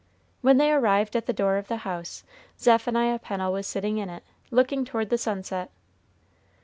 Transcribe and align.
When 0.41 0.57
they 0.57 0.71
arrived 0.71 1.15
at 1.15 1.27
the 1.27 1.31
door 1.31 1.57
of 1.57 1.67
the 1.67 1.77
house, 1.85 2.23
Zephaniah 2.59 3.19
Pennel 3.19 3.53
was 3.53 3.67
sitting 3.67 3.99
in 3.99 4.09
it, 4.09 4.23
looking 4.49 4.83
toward 4.83 5.11
the 5.11 5.17
sunset. 5.19 5.69